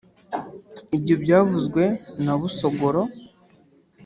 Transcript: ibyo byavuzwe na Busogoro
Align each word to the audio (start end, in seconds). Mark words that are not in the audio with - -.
ibyo 0.95 1.15
byavuzwe 1.23 1.83
na 2.23 2.33
Busogoro 2.39 3.01